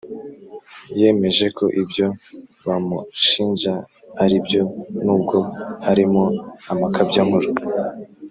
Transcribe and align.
yemeje 0.99 1.45
ko 1.57 1.65
ibyo 1.81 2.07
bamushinja 2.65 3.73
aribyo 4.23 4.61
nubwo 5.05 5.37
harimo 5.85 6.23
amakabya 6.71 7.21
nkuru 7.27 7.49